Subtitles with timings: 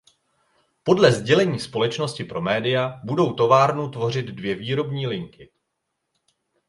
[0.83, 5.51] Podle sdělení společnosti pro média budou továrnu tvořit dvě výrobní linky.